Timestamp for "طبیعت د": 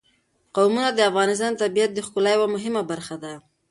1.63-1.99